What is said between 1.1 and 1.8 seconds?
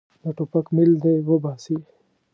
وباسي.